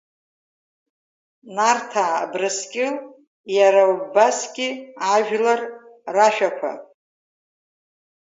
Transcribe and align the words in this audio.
Нарҭаа, 1.55 2.13
Абрыскьыл, 2.23 2.95
иара 3.57 3.83
убасгьы 3.93 4.69
ажәлар 5.13 5.61
рашәақәа. 6.15 6.71